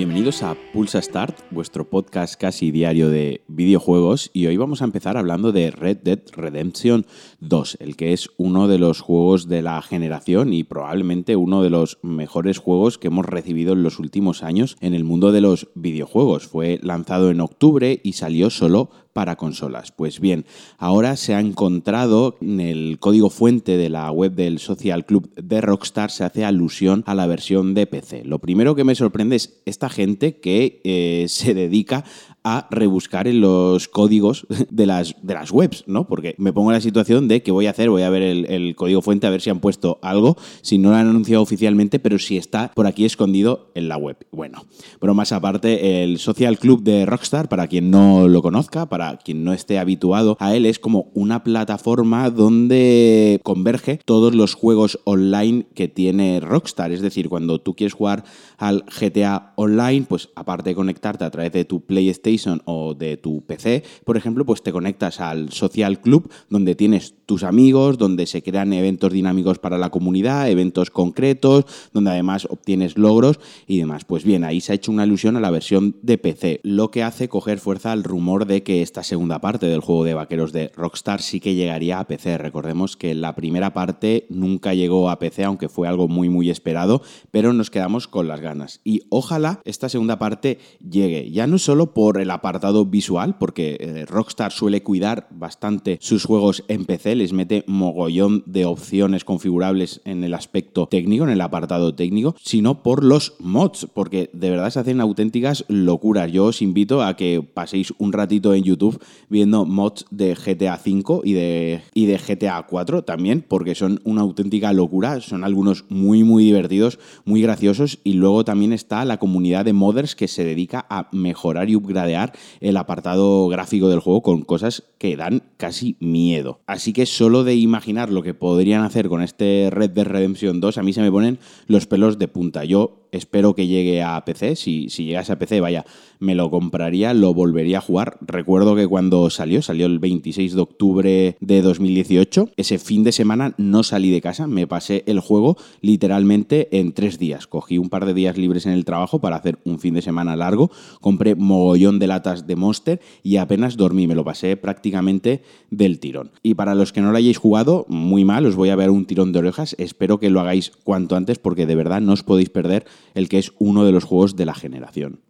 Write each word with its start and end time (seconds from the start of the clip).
Bienvenidos 0.00 0.42
a 0.42 0.56
Pulsa 0.72 1.02
Start, 1.02 1.40
vuestro 1.50 1.90
podcast 1.90 2.40
casi 2.40 2.70
diario 2.70 3.10
de 3.10 3.42
videojuegos 3.48 4.30
y 4.32 4.46
hoy 4.46 4.56
vamos 4.56 4.80
a 4.80 4.86
empezar 4.86 5.18
hablando 5.18 5.52
de 5.52 5.70
Red 5.70 5.98
Dead 5.98 6.20
Redemption 6.32 7.04
2, 7.40 7.76
el 7.80 7.96
que 7.96 8.14
es 8.14 8.30
uno 8.38 8.66
de 8.66 8.78
los 8.78 9.02
juegos 9.02 9.46
de 9.46 9.60
la 9.60 9.82
generación 9.82 10.54
y 10.54 10.64
probablemente 10.64 11.36
uno 11.36 11.62
de 11.62 11.68
los 11.68 11.98
mejores 12.00 12.56
juegos 12.56 12.96
que 12.96 13.08
hemos 13.08 13.26
recibido 13.26 13.74
en 13.74 13.82
los 13.82 13.98
últimos 13.98 14.42
años 14.42 14.78
en 14.80 14.94
el 14.94 15.04
mundo 15.04 15.32
de 15.32 15.42
los 15.42 15.68
videojuegos. 15.74 16.46
Fue 16.46 16.80
lanzado 16.82 17.30
en 17.30 17.42
octubre 17.42 18.00
y 18.02 18.14
salió 18.14 18.48
solo 18.48 18.88
para 19.20 19.36
consolas. 19.36 19.92
Pues 19.92 20.18
bien, 20.18 20.46
ahora 20.78 21.14
se 21.14 21.34
ha 21.34 21.40
encontrado 21.40 22.38
en 22.40 22.58
el 22.58 22.96
código 22.98 23.28
fuente 23.28 23.76
de 23.76 23.90
la 23.90 24.10
web 24.10 24.32
del 24.32 24.58
Social 24.58 25.04
Club 25.04 25.30
de 25.34 25.60
Rockstar, 25.60 26.10
se 26.10 26.24
hace 26.24 26.42
alusión 26.42 27.04
a 27.04 27.14
la 27.14 27.26
versión 27.26 27.74
de 27.74 27.86
PC. 27.86 28.24
Lo 28.24 28.38
primero 28.38 28.74
que 28.74 28.84
me 28.84 28.94
sorprende 28.94 29.36
es 29.36 29.60
esta 29.66 29.90
gente 29.90 30.40
que 30.40 30.80
eh, 30.84 31.26
se 31.28 31.52
dedica 31.52 32.02
a 32.44 32.66
rebuscar 32.70 33.28
en 33.28 33.40
los 33.40 33.88
códigos 33.88 34.46
de 34.70 34.86
las, 34.86 35.14
de 35.22 35.34
las 35.34 35.50
webs, 35.50 35.84
¿no? 35.86 36.06
Porque 36.06 36.34
me 36.38 36.52
pongo 36.52 36.70
en 36.70 36.74
la 36.74 36.80
situación 36.80 37.28
de 37.28 37.42
que 37.42 37.52
voy 37.52 37.66
a 37.66 37.70
hacer, 37.70 37.90
voy 37.90 38.02
a 38.02 38.10
ver 38.10 38.22
el, 38.22 38.46
el, 38.46 38.74
código 38.76 39.02
fuente, 39.02 39.26
a 39.26 39.30
ver 39.30 39.40
si 39.40 39.50
han 39.50 39.60
puesto 39.60 39.98
algo, 40.02 40.36
si 40.62 40.78
no 40.78 40.90
lo 40.90 40.96
han 40.96 41.08
anunciado 41.08 41.42
oficialmente, 41.42 41.98
pero 41.98 42.18
si 42.18 42.36
está 42.36 42.70
por 42.74 42.86
aquí 42.86 43.04
escondido 43.04 43.70
en 43.74 43.88
la 43.88 43.96
web. 43.96 44.16
Bueno, 44.30 44.64
pero 45.00 45.14
más 45.14 45.32
aparte, 45.32 46.02
el 46.02 46.18
Social 46.18 46.58
Club 46.58 46.82
de 46.82 47.06
Rockstar, 47.06 47.48
para 47.48 47.66
quien 47.66 47.90
no 47.90 48.28
lo 48.28 48.42
conozca, 48.42 48.86
para 48.86 49.18
quien 49.18 49.44
no 49.44 49.52
esté 49.52 49.78
habituado 49.78 50.36
a 50.40 50.54
él, 50.54 50.66
es 50.66 50.78
como 50.78 51.10
una 51.14 51.44
plataforma 51.44 52.30
donde 52.30 53.40
converge 53.42 54.00
todos 54.04 54.34
los 54.34 54.54
juegos 54.54 55.00
online 55.04 55.66
que 55.74 55.88
tiene 55.88 56.40
Rockstar. 56.40 56.92
Es 56.92 57.00
decir, 57.00 57.28
cuando 57.28 57.60
tú 57.60 57.74
quieres 57.74 57.94
jugar 57.94 58.24
al 58.58 58.84
GTA 58.84 59.52
Online, 59.56 60.06
pues 60.08 60.30
aparte 60.34 60.70
de 60.70 60.74
conectarte 60.74 61.24
a 61.24 61.30
través 61.30 61.52
de 61.52 61.64
tu 61.64 61.80
PlayStation, 61.84 62.29
o 62.64 62.94
de 62.94 63.16
tu 63.16 63.42
PC, 63.42 63.82
por 64.04 64.16
ejemplo, 64.16 64.44
pues 64.44 64.62
te 64.62 64.72
conectas 64.72 65.20
al 65.20 65.50
Social 65.50 66.00
Club 66.00 66.30
donde 66.48 66.74
tienes 66.74 67.14
tus 67.30 67.44
amigos, 67.44 67.96
donde 67.96 68.26
se 68.26 68.42
crean 68.42 68.72
eventos 68.72 69.12
dinámicos 69.12 69.60
para 69.60 69.78
la 69.78 69.90
comunidad, 69.90 70.50
eventos 70.50 70.90
concretos, 70.90 71.64
donde 71.92 72.10
además 72.10 72.48
obtienes 72.50 72.98
logros 72.98 73.38
y 73.68 73.78
demás. 73.78 74.04
Pues 74.04 74.24
bien, 74.24 74.42
ahí 74.42 74.60
se 74.60 74.72
ha 74.72 74.74
hecho 74.74 74.90
una 74.90 75.04
alusión 75.04 75.36
a 75.36 75.40
la 75.40 75.52
versión 75.52 75.94
de 76.02 76.18
PC, 76.18 76.58
lo 76.64 76.90
que 76.90 77.04
hace 77.04 77.28
coger 77.28 77.60
fuerza 77.60 77.92
al 77.92 78.02
rumor 78.02 78.46
de 78.46 78.64
que 78.64 78.82
esta 78.82 79.04
segunda 79.04 79.40
parte 79.40 79.66
del 79.66 79.78
juego 79.78 80.02
de 80.02 80.14
vaqueros 80.14 80.52
de 80.52 80.72
Rockstar 80.74 81.22
sí 81.22 81.38
que 81.38 81.54
llegaría 81.54 82.00
a 82.00 82.08
PC. 82.08 82.36
Recordemos 82.36 82.96
que 82.96 83.14
la 83.14 83.36
primera 83.36 83.72
parte 83.74 84.26
nunca 84.28 84.74
llegó 84.74 85.08
a 85.08 85.20
PC, 85.20 85.44
aunque 85.44 85.68
fue 85.68 85.86
algo 85.86 86.08
muy 86.08 86.28
muy 86.28 86.50
esperado, 86.50 87.00
pero 87.30 87.52
nos 87.52 87.70
quedamos 87.70 88.08
con 88.08 88.26
las 88.26 88.40
ganas. 88.40 88.80
Y 88.82 89.02
ojalá 89.08 89.60
esta 89.64 89.88
segunda 89.88 90.18
parte 90.18 90.58
llegue, 90.80 91.30
ya 91.30 91.46
no 91.46 91.58
solo 91.58 91.94
por 91.94 92.20
el 92.20 92.32
apartado 92.32 92.86
visual, 92.86 93.38
porque 93.38 93.76
eh, 93.78 94.04
Rockstar 94.06 94.50
suele 94.50 94.82
cuidar 94.82 95.28
bastante 95.30 95.96
sus 96.00 96.24
juegos 96.24 96.64
en 96.66 96.86
PC, 96.86 97.19
les 97.20 97.34
mete 97.34 97.64
mogollón 97.66 98.42
de 98.46 98.64
opciones 98.64 99.24
configurables 99.24 100.00
en 100.06 100.24
el 100.24 100.32
aspecto 100.32 100.86
técnico, 100.86 101.24
en 101.24 101.30
el 101.30 101.42
apartado 101.42 101.94
técnico, 101.94 102.34
sino 102.42 102.82
por 102.82 103.04
los 103.04 103.34
mods, 103.38 103.86
porque 103.92 104.30
de 104.32 104.48
verdad 104.48 104.70
se 104.70 104.80
hacen 104.80 105.02
auténticas 105.02 105.66
locuras. 105.68 106.32
Yo 106.32 106.46
os 106.46 106.62
invito 106.62 107.02
a 107.02 107.16
que 107.16 107.42
paséis 107.42 107.92
un 107.98 108.14
ratito 108.14 108.54
en 108.54 108.64
YouTube 108.64 109.02
viendo 109.28 109.66
mods 109.66 110.06
de 110.10 110.34
GTA 110.34 110.80
V 110.82 111.20
y 111.24 111.34
de, 111.34 111.82
y 111.92 112.06
de 112.06 112.16
GTA 112.16 112.66
4 112.66 113.04
también, 113.04 113.44
porque 113.46 113.74
son 113.74 114.00
una 114.04 114.22
auténtica 114.22 114.72
locura, 114.72 115.20
son 115.20 115.44
algunos 115.44 115.84
muy 115.90 116.24
muy 116.24 116.44
divertidos, 116.44 116.98
muy 117.26 117.42
graciosos 117.42 117.98
y 118.02 118.14
luego 118.14 118.46
también 118.46 118.72
está 118.72 119.04
la 119.04 119.18
comunidad 119.18 119.66
de 119.66 119.74
modders 119.74 120.16
que 120.16 120.26
se 120.26 120.42
dedica 120.42 120.86
a 120.88 121.08
mejorar 121.12 121.68
y 121.68 121.76
upgradear 121.76 122.32
el 122.60 122.78
apartado 122.78 123.46
gráfico 123.48 123.90
del 123.90 124.00
juego 124.00 124.22
con 124.22 124.40
cosas 124.40 124.84
que 124.96 125.16
dan 125.16 125.42
casi 125.58 125.96
miedo. 126.00 126.60
Así 126.66 126.94
que 126.94 127.09
solo 127.10 127.44
de 127.44 127.54
imaginar 127.54 128.10
lo 128.10 128.22
que 128.22 128.34
podrían 128.34 128.82
hacer 128.82 129.08
con 129.08 129.22
este 129.22 129.68
Red 129.70 129.90
Dead 129.90 130.06
Redemption 130.06 130.60
2, 130.60 130.78
a 130.78 130.82
mí 130.82 130.92
se 130.92 131.02
me 131.02 131.10
ponen 131.10 131.38
los 131.66 131.86
pelos 131.86 132.18
de 132.18 132.28
punta. 132.28 132.64
Yo 132.64 132.99
espero 133.12 133.54
que 133.54 133.66
llegue 133.66 134.02
a 134.02 134.24
PC. 134.24 134.56
Si, 134.56 134.88
si 134.88 135.04
llegase 135.06 135.32
a 135.32 135.38
PC, 135.38 135.60
vaya, 135.60 135.84
me 136.20 136.34
lo 136.34 136.50
compraría, 136.50 137.14
lo 137.14 137.34
volvería 137.34 137.78
a 137.78 137.80
jugar. 137.80 138.18
Recuerdo 138.20 138.76
que 138.76 138.86
cuando 138.86 139.30
salió, 139.30 139.62
salió 139.62 139.86
el 139.86 139.98
26 139.98 140.54
de 140.54 140.60
octubre 140.60 141.36
de 141.40 141.62
2018, 141.62 142.50
ese 142.56 142.78
fin 142.78 143.04
de 143.04 143.12
semana 143.12 143.54
no 143.56 143.82
salí 143.82 144.10
de 144.10 144.20
casa, 144.20 144.46
me 144.46 144.66
pasé 144.66 145.02
el 145.06 145.20
juego 145.20 145.56
literalmente 145.80 146.68
en 146.78 146.92
tres 146.92 147.18
días. 147.18 147.46
Cogí 147.46 147.78
un 147.78 147.88
par 147.88 148.04
de 148.04 148.14
días 148.14 148.36
libres 148.36 148.66
en 148.66 148.72
el 148.72 148.84
trabajo 148.84 149.20
para 149.20 149.36
hacer 149.36 149.58
un 149.64 149.78
fin 149.78 149.94
de 149.94 150.02
semana 150.02 150.36
largo, 150.36 150.70
compré 151.00 151.34
mogollón 151.34 151.98
de 151.98 152.06
latas 152.06 152.46
de 152.46 152.56
Monster 152.56 153.00
y 153.22 153.36
apenas 153.36 153.76
dormí, 153.76 154.06
me 154.06 154.14
lo 154.14 154.24
pasé 154.24 154.56
prácticamente 154.56 155.42
del 155.70 155.98
tirón. 156.00 156.30
Y 156.42 156.54
para 156.54 156.74
los 156.74 156.92
que 156.92 157.00
no 157.00 157.10
lo 157.12 157.18
hayáis 157.18 157.38
jugado, 157.38 157.86
muy 157.88 158.24
mal, 158.24 158.46
os 158.46 158.56
voy 158.56 158.68
a 158.68 158.76
ver 158.76 158.90
un 158.90 159.06
tirón 159.06 159.32
de 159.32 159.38
orejas, 159.38 159.74
espero 159.78 160.20
que 160.20 160.30
lo 160.30 160.40
hagáis 160.40 160.72
cuanto 160.84 161.16
antes 161.16 161.38
porque 161.38 161.66
de 161.66 161.74
verdad 161.74 162.00
no 162.00 162.12
os 162.12 162.22
podéis 162.22 162.50
perder 162.50 162.84
el 163.14 163.28
que 163.28 163.38
es 163.38 163.52
uno 163.58 163.84
de 163.84 163.92
los 163.92 164.04
juegos 164.04 164.36
de 164.36 164.46
la 164.46 164.54
generación. 164.54 165.20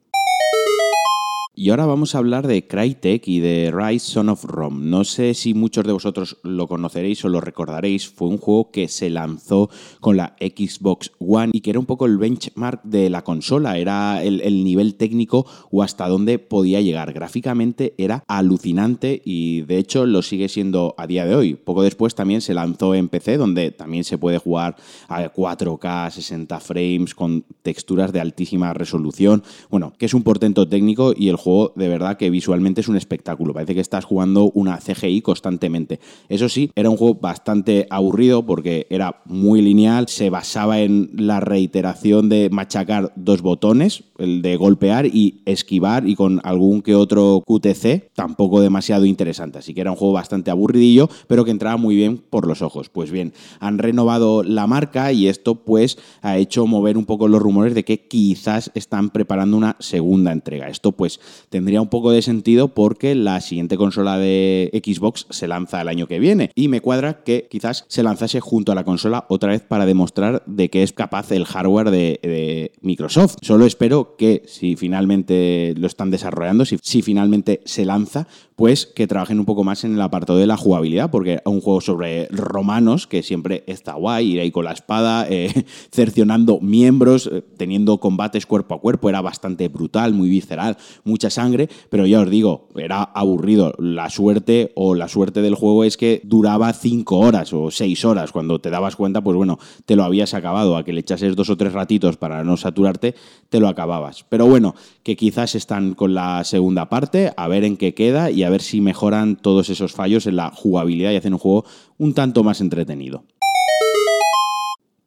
Y 1.53 1.71
ahora 1.71 1.85
vamos 1.85 2.15
a 2.15 2.19
hablar 2.19 2.47
de 2.47 2.69
Crytek 2.69 3.27
y 3.27 3.41
de 3.41 3.73
Rise 3.75 4.13
Son 4.13 4.29
of 4.29 4.45
Rome. 4.45 4.87
No 4.87 5.03
sé 5.03 5.35
si 5.35 5.53
muchos 5.53 5.85
de 5.85 5.93
vosotros 5.93 6.39
lo 6.45 6.69
conoceréis 6.69 7.25
o 7.25 7.29
lo 7.29 7.41
recordaréis. 7.41 8.09
Fue 8.09 8.29
un 8.29 8.39
juego 8.39 8.71
que 8.71 8.87
se 8.87 9.11
lanzó 9.11 9.69
con 9.99 10.17
la 10.17 10.37
Xbox 10.39 11.11
One 11.19 11.51
y 11.53 11.61
que 11.61 11.71
era 11.71 11.81
un 11.81 11.87
poco 11.87 12.07
el 12.07 12.19
benchmark 12.19 12.85
de 12.85 13.11
la 13.11 13.25
consola. 13.25 13.79
Era 13.79 14.23
el, 14.23 14.41
el 14.43 14.63
nivel 14.63 14.95
técnico 14.95 15.45
o 15.73 15.83
hasta 15.83 16.09
dónde 16.09 16.39
podía 16.39 16.81
llegar. 16.81 17.13
Gráficamente 17.13 17.95
era 17.99 18.23
alucinante 18.29 19.21
y 19.25 19.63
de 19.63 19.79
hecho 19.79 20.07
lo 20.07 20.23
sigue 20.23 20.49
siendo 20.49 20.95
a 20.99 21.09
día 21.09 21.27
de 21.27 21.35
hoy. 21.35 21.55
Poco 21.57 21.83
después 21.83 22.15
también 22.15 22.43
se 22.43 22.55
lanzó 22.55 22.95
en 22.95 23.09
PC 23.09 23.39
donde 23.39 23.73
también 23.73 24.05
se 24.05 24.19
puede 24.19 24.39
jugar 24.39 24.77
a 25.09 25.33
4K, 25.33 26.13
60 26.13 26.61
frames 26.61 27.15
con 27.17 27.45
texturas 27.63 28.13
de 28.13 28.21
altísima 28.21 28.73
resolución. 28.73 29.43
Bueno, 29.69 29.93
que 29.99 30.07
es 30.07 30.15
un 30.15 30.23
portento 30.23 30.69
técnico 30.69 31.13
y 31.15 31.29
el 31.29 31.40
juego 31.41 31.73
de 31.75 31.89
verdad 31.89 32.17
que 32.17 32.31
visualmente 32.31 32.81
es 32.81 32.89
un 32.89 32.97
espectáculo. 32.97 33.53
Parece 33.53 33.75
que 33.75 33.81
estás 33.81 34.05
jugando 34.05 34.51
una 34.55 34.79
CGI 34.79 35.23
constantemente. 35.23 36.01
Eso 36.29 36.49
sí, 36.49 36.71
era 36.77 36.91
un 36.91 36.97
juego 36.97 37.15
bastante 37.15 37.87
aburrido 37.91 38.47
porque 38.47 38.87
era 38.91 39.23
muy 39.25 39.63
lineal, 39.63 40.09
se 40.09 40.31
basaba 40.31 40.81
en 40.81 41.11
la 41.15 41.41
reiteración 41.41 42.29
de 42.29 42.49
machacar 42.51 43.13
dos 43.17 43.43
botones, 43.43 44.05
el 44.19 44.43
de 44.43 44.57
golpear 44.57 45.07
y 45.07 45.43
esquivar 45.47 46.07
y 46.07 46.15
con 46.15 46.41
algún 46.45 46.83
que 46.83 46.95
otro 46.95 47.43
QTC, 47.47 48.13
tampoco 48.15 48.61
demasiado 48.61 49.05
interesante. 49.05 49.59
Así 49.59 49.75
que 49.75 49.81
era 49.81 49.91
un 49.91 49.97
juego 49.97 50.15
bastante 50.15 50.51
aburridillo, 50.51 51.09
pero 51.27 51.45
que 51.45 51.51
entraba 51.51 51.77
muy 51.77 51.97
bien 51.97 52.19
por 52.19 52.47
los 52.47 52.63
ojos. 52.63 52.89
Pues 52.89 53.11
bien, 53.11 53.33
han 53.59 53.79
renovado 53.79 54.43
la 54.43 54.67
marca 54.67 55.13
y 55.13 55.29
esto 55.29 55.55
pues 55.55 55.99
ha 56.23 56.39
hecho 56.39 56.67
mover 56.67 56.97
un 56.97 57.07
poco 57.07 57.29
los 57.29 57.41
rumores 57.41 57.75
de 57.75 57.85
que 57.85 58.07
quizás 58.07 58.71
están 58.75 59.11
preparando 59.11 59.57
una 59.57 59.77
segunda 59.79 60.33
entrega. 60.33 60.69
Esto 60.69 60.93
pues 60.93 61.21
tendría 61.49 61.83
un 61.83 61.89
poco 61.89 62.11
de 62.11 62.23
sentido 62.23 62.69
porque 62.69 63.15
la 63.15 63.41
siguiente 63.41 63.77
consola 63.77 64.19
de 64.19 64.71
Xbox 64.85 65.27
se 65.31 65.49
lanza 65.49 65.81
el 65.81 65.89
año 65.89 66.07
que 66.07 66.19
viene 66.19 66.51
y 66.55 66.69
me 66.69 66.81
cuadra 66.81 67.23
que 67.25 67.49
quizás 67.51 67.85
se 67.89 68.03
lanzase 68.03 68.41
junto 68.41 68.73
a 68.73 68.75
la 68.75 68.85
consola 68.85 69.27
otra 69.29 69.51
vez 69.51 69.63
para 69.63 69.87
demostrar 69.87 70.43
de 70.47 70.71
que 70.71 70.83
es 70.83 70.93
capaz 70.93 71.31
el 71.33 71.45
hardware 71.45 71.91
de, 71.91 72.73
Microsoft. 72.83 73.37
Solo 73.43 73.67
espero 73.67 74.17
que 74.17 74.43
si 74.47 74.77
finalmente 74.77 75.75
lo 75.77 75.87
están 75.87 76.11
desarrollando, 76.11 76.65
si, 76.65 76.79
si 76.83 77.03
finalmente 77.03 77.61
se 77.65 77.85
lanza, 77.85 78.27
pues 78.61 78.87
que 78.87 79.07
trabajen 79.07 79.39
un 79.39 79.47
poco 79.47 79.65
más 79.65 79.85
en 79.85 79.95
el 79.95 80.01
apartado 80.03 80.39
de 80.39 80.47
la 80.47 80.59
jugabilidad, 80.59 81.11
porque 81.11 81.41
un 81.47 81.63
juego 81.63 81.81
sobre 81.81 82.27
romanos 82.29 83.07
que 83.07 83.23
siempre 83.23 83.65
está 83.67 83.95
guay, 83.95 84.33
ir 84.33 84.41
ahí 84.41 84.51
con 84.51 84.67
la 84.67 84.73
espada, 84.73 85.27
eh, 85.31 85.65
cercionando 85.91 86.61
miembros, 86.61 87.31
eh, 87.33 87.43
teniendo 87.57 87.99
combates 87.99 88.47
cuerpo 88.47 88.75
a 88.75 88.81
cuerpo, 88.81 89.09
era 89.09 89.21
bastante 89.21 89.69
brutal, 89.69 90.13
muy 90.13 90.29
visceral, 90.29 90.77
mucha 91.21 91.29
sangre, 91.29 91.69
pero 91.91 92.07
ya 92.07 92.21
os 92.21 92.31
digo, 92.31 92.69
era 92.75 93.03
aburrido. 93.03 93.75
La 93.79 94.09
suerte 94.09 94.73
o 94.75 94.95
la 94.95 95.07
suerte 95.07 95.43
del 95.43 95.55
juego 95.55 95.85
es 95.85 95.99
que 95.99 96.23
duraba 96.25 96.73
cinco 96.73 97.19
horas 97.19 97.53
o 97.53 97.71
seis 97.71 98.07
horas. 98.07 98.33
Cuando 98.33 98.59
te 98.59 98.71
dabas 98.71 98.97
cuenta, 98.97 99.21
pues 99.21 99.37
bueno, 99.37 99.59
te 99.85 99.97
lo 99.97 100.05
habías 100.05 100.33
acabado. 100.33 100.79
A 100.79 100.85
que 100.85 100.95
le 100.95 101.01
echases 101.01 101.37
dos 101.37 101.51
o 101.51 101.59
tres 101.59 101.75
ratitos 101.75 102.17
para 102.17 102.43
no 102.43 102.57
saturarte, 102.57 103.15
te 103.51 103.61
lo 103.61 103.69
acababas. 103.69 104.25
Pero 104.31 104.47
bueno, 104.47 104.75
que 105.03 105.15
quizás 105.15 105.55
están 105.55 105.93
con 105.93 106.15
la 106.15 106.43
segunda 106.45 106.89
parte, 106.89 107.35
a 107.37 107.49
ver 107.49 107.65
en 107.65 107.77
qué 107.77 107.93
queda 107.93 108.31
y 108.31 108.43
a 108.43 108.49
ver 108.49 108.63
si 108.63 108.81
mejoran 108.81 109.37
todos 109.37 109.69
esos 109.69 109.93
fallos 109.93 110.27
en 110.27 110.37
la 110.37 110.51
jugabilidad 110.51 111.11
y 111.11 111.17
hacen 111.17 111.35
un 111.35 111.39
juego 111.39 111.67
un 111.99 112.15
tanto 112.15 112.43
más 112.45 112.63
entretenido. 112.63 113.25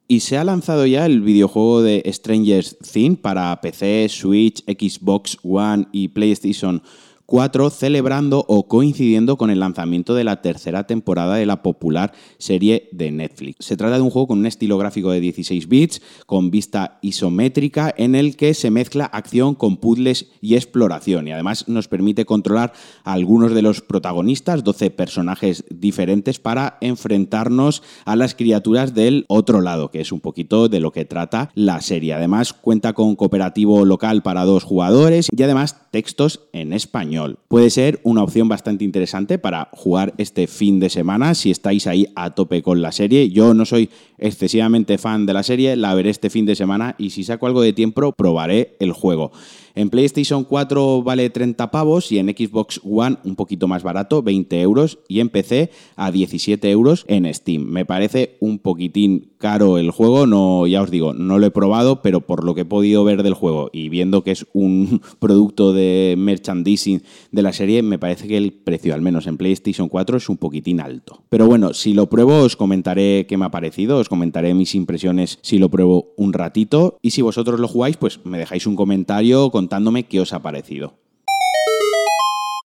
Y 0.06 0.20
se 0.20 0.36
ha 0.36 0.44
lanzado 0.44 0.84
ya 0.84 1.06
el 1.06 1.22
videojuego 1.22 1.82
de 1.82 2.02
Stranger 2.12 2.64
Things 2.64 3.18
para 3.20 3.58
PC, 3.60 4.06
Switch, 4.10 4.62
Xbox 4.66 5.38
One 5.42 5.86
y 5.92 6.08
PlayStation 6.08 6.82
4 7.26 7.70
celebrando 7.70 8.44
o 8.48 8.68
coincidiendo 8.68 9.36
con 9.36 9.50
el 9.50 9.60
lanzamiento 9.60 10.14
de 10.14 10.24
la 10.24 10.42
tercera 10.42 10.86
temporada 10.86 11.36
de 11.36 11.46
la 11.46 11.62
popular 11.62 12.12
serie 12.38 12.88
de 12.92 13.10
Netflix. 13.10 13.64
Se 13.64 13.76
trata 13.76 13.96
de 13.96 14.02
un 14.02 14.10
juego 14.10 14.28
con 14.28 14.38
un 14.38 14.46
estilo 14.46 14.78
gráfico 14.78 15.10
de 15.10 15.20
16 15.20 15.68
bits, 15.68 16.02
con 16.26 16.50
vista 16.50 16.98
isométrica, 17.02 17.94
en 17.96 18.14
el 18.14 18.36
que 18.36 18.54
se 18.54 18.70
mezcla 18.70 19.06
acción 19.06 19.54
con 19.54 19.78
puzzles 19.78 20.26
y 20.40 20.54
exploración 20.54 21.28
y 21.28 21.32
además 21.32 21.68
nos 21.68 21.88
permite 21.88 22.24
controlar 22.24 22.72
a 23.04 23.12
algunos 23.12 23.54
de 23.54 23.62
los 23.62 23.80
protagonistas, 23.80 24.64
12 24.64 24.90
personajes 24.90 25.64
diferentes, 25.70 26.38
para 26.38 26.78
enfrentarnos 26.80 27.82
a 28.04 28.16
las 28.16 28.34
criaturas 28.34 28.94
del 28.94 29.24
otro 29.28 29.60
lado, 29.60 29.90
que 29.90 30.00
es 30.00 30.12
un 30.12 30.20
poquito 30.20 30.68
de 30.68 30.80
lo 30.80 30.92
que 30.92 31.04
trata 31.04 31.50
la 31.54 31.80
serie. 31.80 32.14
Además 32.14 32.52
cuenta 32.52 32.92
con 32.92 33.16
cooperativo 33.16 33.84
local 33.84 34.22
para 34.22 34.44
dos 34.44 34.64
jugadores 34.64 35.28
y 35.34 35.42
además 35.42 35.90
textos 35.90 36.40
en 36.52 36.72
español. 36.72 37.13
Puede 37.48 37.70
ser 37.70 38.00
una 38.02 38.22
opción 38.22 38.48
bastante 38.48 38.84
interesante 38.84 39.38
para 39.38 39.68
jugar 39.72 40.14
este 40.18 40.46
fin 40.46 40.80
de 40.80 40.90
semana 40.90 41.34
si 41.34 41.50
estáis 41.50 41.86
ahí 41.86 42.06
a 42.16 42.34
tope 42.34 42.62
con 42.62 42.82
la 42.82 42.92
serie. 42.92 43.30
Yo 43.30 43.54
no 43.54 43.64
soy 43.64 43.90
excesivamente 44.18 44.98
fan 44.98 45.26
de 45.26 45.34
la 45.34 45.42
serie, 45.42 45.76
la 45.76 45.94
veré 45.94 46.10
este 46.10 46.30
fin 46.30 46.46
de 46.46 46.54
semana 46.54 46.94
y 46.98 47.10
si 47.10 47.24
saco 47.24 47.46
algo 47.46 47.62
de 47.62 47.72
tiempo 47.72 48.12
probaré 48.12 48.76
el 48.80 48.92
juego. 48.92 49.32
En 49.76 49.90
PlayStation 49.90 50.44
4 50.44 51.02
vale 51.02 51.30
30 51.30 51.72
pavos 51.72 52.12
y 52.12 52.18
en 52.18 52.28
Xbox 52.28 52.80
One 52.84 53.16
un 53.24 53.34
poquito 53.34 53.66
más 53.66 53.82
barato, 53.82 54.22
20 54.22 54.60
euros, 54.60 55.00
y 55.08 55.18
en 55.18 55.30
PC 55.30 55.70
a 55.96 56.12
17 56.12 56.70
euros 56.70 57.04
en 57.08 57.32
Steam. 57.34 57.64
Me 57.64 57.84
parece 57.84 58.36
un 58.38 58.60
poquitín 58.60 59.32
caro 59.38 59.76
el 59.78 59.90
juego, 59.90 60.28
no, 60.28 60.66
ya 60.68 60.80
os 60.80 60.92
digo, 60.92 61.12
no 61.12 61.40
lo 61.40 61.46
he 61.46 61.50
probado, 61.50 62.02
pero 62.02 62.20
por 62.20 62.44
lo 62.44 62.54
que 62.54 62.62
he 62.62 62.64
podido 62.64 63.02
ver 63.02 63.24
del 63.24 63.34
juego 63.34 63.68
y 63.72 63.88
viendo 63.88 64.22
que 64.22 64.30
es 64.30 64.46
un 64.52 65.02
producto 65.18 65.72
de 65.72 66.14
merchandising 66.16 67.02
de 67.32 67.42
la 67.42 67.52
serie, 67.52 67.82
me 67.82 67.98
parece 67.98 68.28
que 68.28 68.36
el 68.36 68.52
precio, 68.52 68.94
al 68.94 69.02
menos 69.02 69.26
en 69.26 69.36
PlayStation 69.36 69.88
4, 69.88 70.18
es 70.18 70.28
un 70.28 70.36
poquitín 70.36 70.80
alto. 70.80 71.24
Pero 71.28 71.46
bueno, 71.46 71.74
si 71.74 71.94
lo 71.94 72.08
pruebo 72.08 72.42
os 72.42 72.56
comentaré 72.56 73.26
qué 73.26 73.36
me 73.36 73.46
ha 73.46 73.50
parecido, 73.50 73.98
os 73.98 74.08
comentaré 74.08 74.54
mis 74.54 74.76
impresiones 74.76 75.40
si 75.42 75.58
lo 75.58 75.68
pruebo 75.68 76.14
un 76.16 76.32
ratito 76.32 76.96
y 77.02 77.10
si 77.10 77.22
vosotros 77.22 77.58
lo 77.58 77.66
jugáis, 77.66 77.96
pues 77.96 78.20
me 78.24 78.38
dejáis 78.38 78.68
un 78.68 78.76
comentario 78.76 79.50
con 79.50 79.63
contándome 79.64 80.04
qué 80.04 80.20
os 80.20 80.34
ha 80.34 80.42
parecido. 80.42 80.92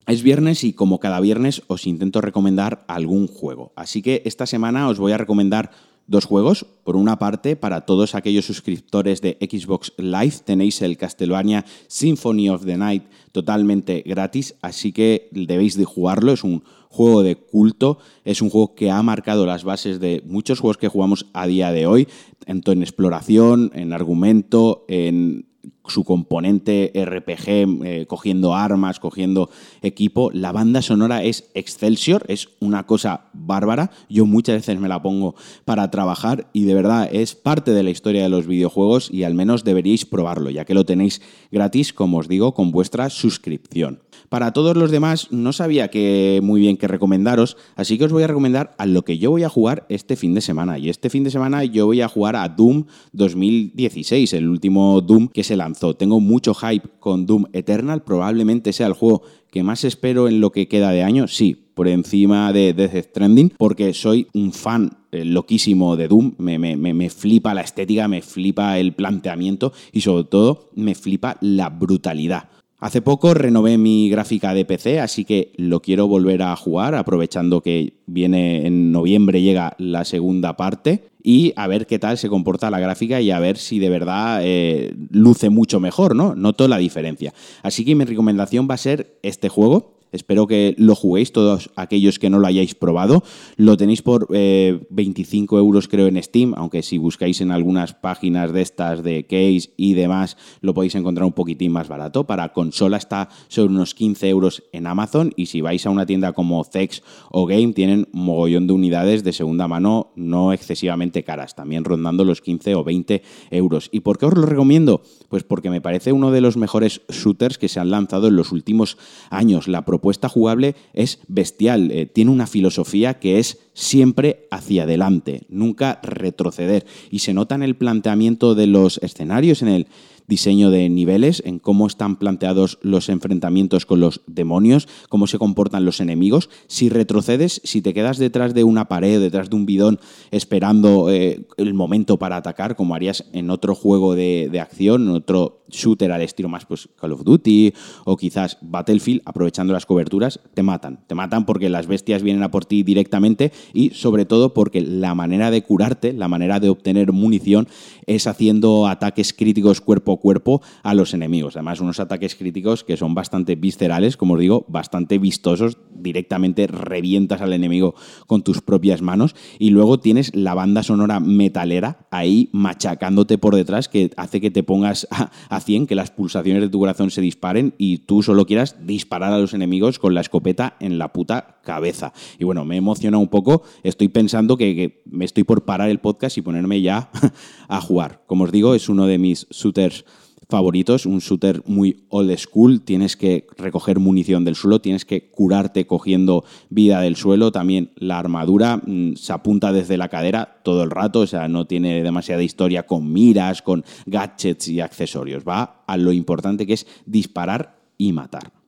Es 0.05 0.21
viernes 0.21 0.65
y 0.65 0.73
como 0.73 0.99
cada 0.99 1.21
viernes 1.21 1.61
os 1.67 1.87
intento 1.87 2.19
recomendar 2.19 2.83
algún 2.89 3.27
juego. 3.27 3.71
Así 3.77 4.01
que 4.01 4.21
esta 4.25 4.45
semana 4.45 4.89
os 4.89 4.99
voy 4.99 5.13
a 5.13 5.17
recomendar 5.17 5.71
dos 6.07 6.25
juegos. 6.25 6.65
Por 6.83 6.97
una 6.97 7.17
parte, 7.17 7.55
para 7.55 7.85
todos 7.85 8.15
aquellos 8.15 8.43
suscriptores 8.43 9.21
de 9.21 9.37
Xbox 9.39 9.93
Live 9.97 10.43
tenéis 10.43 10.81
el 10.81 10.97
Castlevania 10.97 11.63
Symphony 11.87 12.49
of 12.49 12.65
the 12.65 12.75
Night 12.75 13.03
totalmente 13.31 14.03
gratis, 14.05 14.55
así 14.61 14.91
que 14.91 15.29
debéis 15.31 15.77
de 15.77 15.85
jugarlo. 15.85 16.33
Es 16.33 16.43
un 16.43 16.63
juego 16.89 17.23
de 17.23 17.37
culto, 17.37 17.99
es 18.25 18.41
un 18.41 18.49
juego 18.49 18.75
que 18.75 18.91
ha 18.91 19.01
marcado 19.03 19.45
las 19.45 19.63
bases 19.63 20.01
de 20.01 20.21
muchos 20.25 20.59
juegos 20.59 20.77
que 20.77 20.89
jugamos 20.89 21.27
a 21.31 21.47
día 21.47 21.71
de 21.71 21.85
hoy, 21.85 22.09
tanto 22.45 22.73
en 22.73 22.81
exploración, 22.81 23.71
en 23.73 23.93
argumento, 23.93 24.83
en 24.89 25.45
su 25.89 26.03
componente 26.03 26.91
RPG, 26.95 27.85
eh, 27.85 28.05
cogiendo 28.07 28.55
armas, 28.55 28.99
cogiendo 28.99 29.49
equipo. 29.81 30.31
La 30.33 30.51
banda 30.51 30.81
sonora 30.81 31.23
es 31.23 31.49
Excelsior, 31.53 32.25
es 32.27 32.49
una 32.59 32.85
cosa 32.85 33.25
bárbara. 33.33 33.91
Yo 34.09 34.25
muchas 34.25 34.55
veces 34.55 34.79
me 34.79 34.87
la 34.87 35.01
pongo 35.01 35.35
para 35.65 35.91
trabajar 35.91 36.49
y 36.53 36.63
de 36.63 36.73
verdad 36.73 37.09
es 37.11 37.35
parte 37.35 37.71
de 37.71 37.83
la 37.83 37.89
historia 37.89 38.23
de 38.23 38.29
los 38.29 38.47
videojuegos 38.47 39.09
y 39.11 39.23
al 39.23 39.33
menos 39.33 39.63
deberíais 39.63 40.05
probarlo, 40.05 40.49
ya 40.49 40.65
que 40.65 40.73
lo 40.73 40.85
tenéis 40.85 41.21
gratis, 41.51 41.93
como 41.93 42.17
os 42.17 42.27
digo, 42.27 42.53
con 42.53 42.71
vuestra 42.71 43.09
suscripción. 43.09 44.01
Para 44.29 44.53
todos 44.53 44.77
los 44.77 44.91
demás 44.91 45.31
no 45.31 45.53
sabía 45.53 45.89
que 45.89 46.39
muy 46.43 46.61
bien 46.61 46.77
qué 46.77 46.87
recomendaros, 46.87 47.57
así 47.75 47.97
que 47.97 48.05
os 48.05 48.11
voy 48.11 48.23
a 48.23 48.27
recomendar 48.27 48.75
a 48.77 48.85
lo 48.85 49.03
que 49.03 49.17
yo 49.17 49.31
voy 49.31 49.43
a 49.43 49.49
jugar 49.49 49.85
este 49.89 50.15
fin 50.15 50.35
de 50.35 50.41
semana. 50.41 50.77
Y 50.77 50.89
este 50.89 51.09
fin 51.09 51.23
de 51.23 51.31
semana 51.31 51.63
yo 51.63 51.87
voy 51.87 52.01
a 52.01 52.07
jugar 52.07 52.35
a 52.35 52.47
Doom 52.47 52.85
2016, 53.13 54.33
el 54.33 54.47
último 54.47 55.01
Doom 55.01 55.29
que 55.29 55.43
se 55.43 55.55
lanzó. 55.55 55.78
Tengo 55.97 56.19
mucho 56.19 56.53
hype 56.53 56.87
con 56.99 57.25
Doom 57.25 57.45
Eternal, 57.53 58.03
probablemente 58.03 58.73
sea 58.73 58.87
el 58.87 58.93
juego 58.93 59.21
que 59.49 59.63
más 59.63 59.83
espero 59.83 60.27
en 60.27 60.41
lo 60.41 60.51
que 60.51 60.67
queda 60.67 60.91
de 60.91 61.03
año, 61.03 61.27
sí, 61.27 61.69
por 61.73 61.87
encima 61.87 62.51
de 62.51 62.73
Death 62.73 63.11
Stranding, 63.11 63.53
porque 63.57 63.93
soy 63.93 64.27
un 64.33 64.51
fan 64.51 64.97
eh, 65.11 65.23
loquísimo 65.23 65.95
de 65.95 66.07
Doom, 66.07 66.33
me, 66.37 66.59
me, 66.59 67.09
flipa 67.09 67.53
la 67.53 67.61
estética, 67.61 68.07
me 68.07 68.21
flipa 68.21 68.77
el 68.77 68.93
planteamiento 68.93 69.71
y 69.91 70.01
sobre 70.01 70.25
todo 70.25 70.69
me 70.75 70.93
flipa 70.93 71.37
la 71.41 71.69
brutalidad. 71.69 72.49
Hace 72.79 73.01
poco 73.01 73.33
renové 73.33 73.77
mi 73.77 74.09
gráfica 74.09 74.53
de 74.53 74.63
PC, 74.63 75.01
así 75.01 75.25
que 75.25 75.51
lo 75.57 75.81
quiero 75.81 76.07
volver 76.07 76.41
a 76.41 76.55
jugar, 76.55 76.95
aprovechando 76.95 77.61
que 77.61 77.97
viene 78.05 78.65
en 78.65 78.93
noviembre, 78.93 79.41
llega 79.41 79.75
la 79.77 80.05
segunda 80.05 80.55
parte, 80.55 81.09
y 81.21 81.51
a 81.57 81.67
ver 81.67 81.85
qué 81.85 81.99
tal 81.99 82.17
se 82.17 82.29
comporta 82.29 82.71
la 82.71 82.79
gráfica 82.79 83.19
y 83.19 83.31
a 83.31 83.39
ver 83.39 83.57
si 83.57 83.79
de 83.79 83.89
verdad 83.89 84.39
eh, 84.43 84.95
luce 85.11 85.49
mucho 85.49 85.81
mejor, 85.81 86.15
¿no? 86.15 86.35
Noto 86.35 86.67
la 86.69 86.77
diferencia. 86.77 87.33
Así 87.61 87.83
que 87.83 87.95
mi 87.95 88.05
recomendación 88.05 88.67
va 88.69 88.75
a 88.75 88.77
ser 88.77 89.19
este 89.21 89.49
juego, 89.49 89.98
Espero 90.11 90.47
que 90.47 90.75
lo 90.77 90.95
juguéis 90.95 91.31
todos 91.31 91.69
aquellos 91.75 92.19
que 92.19 92.29
no 92.29 92.39
lo 92.39 92.47
hayáis 92.47 92.75
probado. 92.75 93.23
Lo 93.57 93.77
tenéis 93.77 94.01
por 94.01 94.27
25 94.29 95.55
eh, 95.55 95.59
euros 95.59 95.87
creo 95.87 96.07
en 96.07 96.21
Steam, 96.21 96.53
aunque 96.57 96.83
si 96.83 96.97
buscáis 96.97 97.41
en 97.41 97.51
algunas 97.51 97.93
páginas 97.93 98.51
de 98.51 98.61
estas 98.61 99.03
de 99.03 99.23
case 99.23 99.73
y 99.77 99.93
demás 99.93 100.37
lo 100.61 100.73
podéis 100.73 100.95
encontrar 100.95 101.25
un 101.25 101.33
poquitín 101.33 101.71
más 101.71 101.87
barato. 101.87 102.25
Para 102.25 102.53
consola 102.53 102.97
está 102.97 103.29
sobre 103.47 103.73
unos 103.73 103.93
15 103.93 104.29
euros 104.29 104.63
en 104.71 104.87
Amazon 104.87 105.33
y 105.35 105.47
si 105.47 105.61
vais 105.61 105.85
a 105.85 105.89
una 105.89 106.05
tienda 106.05 106.33
como 106.33 106.63
Zex 106.63 107.03
o 107.31 107.45
Game 107.45 107.73
tienen 107.73 108.07
mogollón 108.11 108.67
de 108.67 108.73
unidades 108.73 109.23
de 109.23 109.33
segunda 109.33 109.67
mano 109.67 110.11
no 110.15 110.53
excesivamente 110.53 111.23
caras, 111.23 111.55
también 111.55 111.83
rondando 111.83 112.23
los 112.25 112.41
15 112.41 112.75
o 112.75 112.83
20 112.83 113.21
euros. 113.51 113.89
¿Y 113.91 114.01
por 114.01 114.17
qué 114.17 114.25
os 114.25 114.33
lo 114.33 114.45
recomiendo? 114.45 115.01
Pues 115.29 115.43
porque 115.43 115.69
me 115.69 115.81
parece 115.81 116.11
uno 116.11 116.31
de 116.31 116.41
los 116.41 116.57
mejores 116.57 117.01
shooters 117.09 117.57
que 117.57 117.69
se 117.69 117.79
han 117.79 117.91
lanzado 117.91 118.27
en 118.27 118.35
los 118.35 118.51
últimos 118.51 118.97
años. 119.29 119.67
La 119.67 119.85
propuesta 119.99 120.29
jugable 120.29 120.75
es 120.93 121.19
bestial, 121.27 121.91
eh, 121.91 122.05
tiene 122.05 122.31
una 122.31 122.47
filosofía 122.47 123.19
que 123.19 123.37
es 123.37 123.59
siempre 123.73 124.47
hacia 124.49 124.83
adelante, 124.83 125.41
nunca 125.49 125.99
retroceder. 126.01 126.85
Y 127.11 127.19
se 127.19 127.33
nota 127.33 127.55
en 127.55 127.63
el 127.63 127.75
planteamiento 127.75 128.55
de 128.55 128.67
los 128.67 128.97
escenarios, 129.03 129.61
en 129.61 129.67
el 129.67 129.87
diseño 130.25 130.71
de 130.71 130.87
niveles, 130.87 131.43
en 131.45 131.59
cómo 131.59 131.85
están 131.85 132.15
planteados 132.15 132.77
los 132.81 133.09
enfrentamientos 133.09 133.85
con 133.85 133.99
los 133.99 134.21
demonios, 134.25 134.87
cómo 135.09 135.27
se 135.27 135.37
comportan 135.37 135.83
los 135.83 135.99
enemigos. 135.99 136.49
Si 136.67 136.87
retrocedes, 136.87 137.59
si 137.65 137.81
te 137.81 137.93
quedas 137.93 138.19
detrás 138.19 138.53
de 138.53 138.63
una 138.63 138.85
pared, 138.85 139.19
detrás 139.19 139.49
de 139.49 139.57
un 139.57 139.65
bidón, 139.65 139.99
esperando 140.31 141.09
eh, 141.09 141.45
el 141.57 141.73
momento 141.73 142.17
para 142.17 142.37
atacar, 142.37 142.77
como 142.77 142.95
harías 142.95 143.25
en 143.33 143.49
otro 143.49 143.75
juego 143.75 144.15
de, 144.15 144.47
de 144.49 144.61
acción, 144.61 145.09
en 145.09 145.15
otro 145.15 145.58
shooter 145.69 146.11
al 146.11 146.21
estilo 146.21 146.49
más 146.49 146.65
pues 146.65 146.89
Call 146.99 147.13
of 147.13 147.23
Duty 147.23 147.73
o 148.05 148.17
quizás 148.17 148.57
Battlefield, 148.61 149.21
aprovechando 149.25 149.73
las 149.73 149.85
coberturas, 149.85 150.39
te 150.53 150.63
matan. 150.63 150.99
Te 151.07 151.15
matan 151.15 151.45
porque 151.45 151.69
las 151.69 151.87
bestias 151.87 152.23
vienen 152.23 152.43
a 152.43 152.51
por 152.51 152.65
ti 152.65 152.83
directamente 152.83 153.51
y 153.73 153.91
sobre 153.91 154.25
todo 154.25 154.53
porque 154.53 154.81
la 154.81 155.15
manera 155.15 155.51
de 155.51 155.63
curarte, 155.63 156.13
la 156.13 156.27
manera 156.27 156.59
de 156.59 156.69
obtener 156.69 157.11
munición 157.11 157.67
es 158.05 158.27
haciendo 158.27 158.87
ataques 158.87 159.33
críticos 159.33 159.81
cuerpo 159.81 160.13
a 160.13 160.17
cuerpo 160.17 160.61
a 160.83 160.93
los 160.93 161.13
enemigos. 161.13 161.55
Además, 161.55 161.79
unos 161.79 161.99
ataques 161.99 162.35
críticos 162.35 162.83
que 162.83 162.97
son 162.97 163.13
bastante 163.13 163.55
viscerales, 163.55 164.17
como 164.17 164.33
os 164.33 164.39
digo, 164.39 164.65
bastante 164.67 165.17
vistosos, 165.17 165.77
directamente 166.01 166.67
revientas 166.67 167.41
al 167.41 167.53
enemigo 167.53 167.95
con 168.27 168.43
tus 168.43 168.61
propias 168.61 169.01
manos 169.01 169.35
y 169.57 169.69
luego 169.69 169.99
tienes 169.99 170.35
la 170.35 170.53
banda 170.53 170.83
sonora 170.83 171.19
metalera 171.19 172.07
ahí 172.11 172.49
machacándote 172.51 173.37
por 173.37 173.55
detrás 173.55 173.89
que 173.89 174.11
hace 174.17 174.41
que 174.41 174.51
te 174.51 174.63
pongas 174.63 175.07
a, 175.11 175.31
a 175.49 175.59
100, 175.59 175.87
que 175.87 175.95
las 175.95 176.11
pulsaciones 176.11 176.61
de 176.61 176.69
tu 176.69 176.79
corazón 176.79 177.11
se 177.11 177.21
disparen 177.21 177.73
y 177.77 177.99
tú 177.99 178.23
solo 178.23 178.45
quieras 178.45 178.75
disparar 178.85 179.33
a 179.33 179.39
los 179.39 179.53
enemigos 179.53 179.99
con 179.99 180.13
la 180.13 180.21
escopeta 180.21 180.75
en 180.79 180.97
la 180.97 181.13
puta 181.13 181.59
cabeza. 181.63 182.13
Y 182.39 182.45
bueno, 182.45 182.65
me 182.65 182.77
emociona 182.77 183.17
un 183.17 183.27
poco, 183.27 183.63
estoy 183.83 184.07
pensando 184.07 184.57
que, 184.57 185.03
me 185.05 185.25
estoy 185.25 185.43
por 185.43 185.65
parar 185.65 185.89
el 185.89 185.99
podcast 185.99 186.37
y 186.37 186.41
ponerme 186.41 186.81
ya 186.81 187.11
a 187.67 187.81
jugar. 187.81 188.23
Como 188.25 188.45
os 188.45 188.51
digo, 188.51 188.75
es 188.75 188.89
uno 188.89 189.05
de 189.05 189.17
mis 189.17 189.47
shooters 189.49 190.05
favoritos, 190.49 191.05
un 191.05 191.19
shooter 191.19 191.61
muy 191.67 192.05
old 192.09 192.35
school, 192.37 192.81
tienes 192.81 193.15
que 193.15 193.45
recoger 193.57 193.99
munición 193.99 194.43
del 194.43 194.55
suelo, 194.55 194.81
tienes 194.81 195.05
que 195.05 195.29
curarte 195.29 195.85
cogiendo 195.85 196.43
vida 196.69 197.01
del 197.01 197.15
suelo, 197.15 197.51
también 197.51 197.91
la 197.95 198.17
armadura 198.17 198.77
mm, 198.77 199.13
se 199.13 199.31
apunta 199.31 199.71
desde 199.71 199.97
la 199.97 200.09
cadera 200.09 200.59
todo 200.63 200.83
el 200.83 200.89
rato, 200.89 201.19
o 201.19 201.27
sea, 201.27 201.47
no 201.47 201.67
tiene 201.67 202.01
demasiada 202.01 202.41
historia 202.41 202.87
con 202.87 203.13
miras, 203.13 203.61
con 203.61 203.85
gadgets 204.07 204.67
y 204.69 204.81
accesorios, 204.81 205.43
va 205.47 205.83
a 205.85 205.97
lo 205.97 206.11
importante 206.11 206.65
que 206.65 206.73
es 206.73 206.87
disparar 207.05 207.77
y 207.97 208.11
matar. 208.11 208.58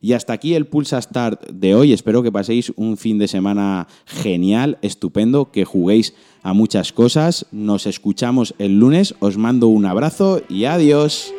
Y 0.00 0.14
hasta 0.14 0.32
aquí 0.32 0.54
el 0.54 0.66
Pulsa 0.66 1.00
Start 1.00 1.50
de 1.50 1.74
hoy. 1.74 1.92
Espero 1.92 2.22
que 2.22 2.32
paséis 2.32 2.72
un 2.76 2.96
fin 2.96 3.18
de 3.18 3.28
semana 3.28 3.86
genial, 4.06 4.78
estupendo, 4.82 5.50
que 5.50 5.64
juguéis 5.64 6.14
a 6.42 6.54
muchas 6.54 6.92
cosas. 6.92 7.46
Nos 7.52 7.86
escuchamos 7.86 8.54
el 8.58 8.78
lunes. 8.78 9.14
Os 9.20 9.36
mando 9.36 9.68
un 9.68 9.84
abrazo 9.84 10.42
y 10.48 10.64
adiós. 10.64 11.34